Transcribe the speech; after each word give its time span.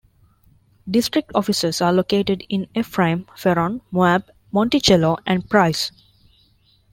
District 0.89 1.29
offices 1.35 1.79
are 1.79 1.93
located 1.93 2.43
in 2.49 2.65
Ephraim, 2.73 3.27
Ferron, 3.37 3.81
Moab, 3.91 4.31
Monticello, 4.51 5.17
and 5.27 5.47
Price. 5.47 5.91